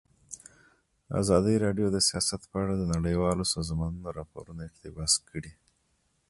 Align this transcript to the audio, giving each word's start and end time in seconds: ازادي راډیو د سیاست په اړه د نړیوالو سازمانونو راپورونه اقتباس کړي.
ازادي 1.21 1.55
راډیو 1.65 1.87
د 1.91 1.97
سیاست 2.09 2.41
په 2.51 2.57
اړه 2.63 2.73
د 2.77 2.83
نړیوالو 2.95 3.43
سازمانونو 3.55 4.07
راپورونه 4.17 4.61
اقتباس 4.69 5.13
کړي. 5.29 5.51